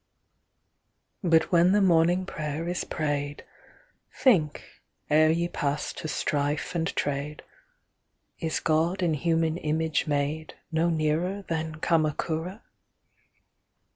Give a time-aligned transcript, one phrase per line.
[1.23, 3.45] But when the morning prayer is prayed,
[4.11, 4.81] Think,
[5.11, 7.43] ere ye pass to strife and trade,
[8.39, 12.63] Is God in human image madeNo nearer than Kamakura?